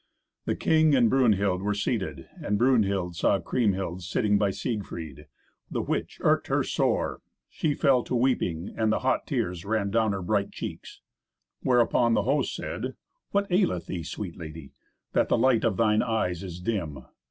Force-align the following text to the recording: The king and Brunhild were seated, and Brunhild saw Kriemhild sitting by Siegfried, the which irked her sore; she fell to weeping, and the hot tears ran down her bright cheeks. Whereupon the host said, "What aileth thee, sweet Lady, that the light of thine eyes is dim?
The 0.45 0.55
king 0.55 0.95
and 0.95 1.11
Brunhild 1.11 1.61
were 1.61 1.75
seated, 1.75 2.27
and 2.37 2.57
Brunhild 2.57 3.15
saw 3.15 3.37
Kriemhild 3.39 4.01
sitting 4.01 4.39
by 4.39 4.49
Siegfried, 4.49 5.27
the 5.69 5.83
which 5.83 6.17
irked 6.21 6.47
her 6.47 6.63
sore; 6.63 7.21
she 7.49 7.75
fell 7.75 8.01
to 8.05 8.15
weeping, 8.15 8.73
and 8.75 8.91
the 8.91 9.01
hot 9.05 9.27
tears 9.27 9.63
ran 9.63 9.91
down 9.91 10.11
her 10.13 10.23
bright 10.23 10.51
cheeks. 10.51 11.01
Whereupon 11.61 12.15
the 12.15 12.23
host 12.23 12.55
said, 12.55 12.95
"What 13.29 13.45
aileth 13.51 13.85
thee, 13.85 14.01
sweet 14.01 14.35
Lady, 14.37 14.73
that 15.13 15.29
the 15.29 15.37
light 15.37 15.63
of 15.63 15.77
thine 15.77 16.01
eyes 16.01 16.41
is 16.41 16.59
dim? 16.59 17.05